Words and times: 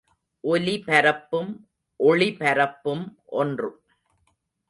ஒலிபரப்பும் 0.43 1.51
ஒளிபரப்பும் 1.99 3.03
ஒன்று. 3.25 3.69